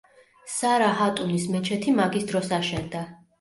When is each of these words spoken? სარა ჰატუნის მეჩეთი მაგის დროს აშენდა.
სარა 0.53 0.87
ჰატუნის 1.01 1.45
მეჩეთი 1.57 1.93
მაგის 2.01 2.27
დროს 2.33 2.51
აშენდა. 2.59 3.05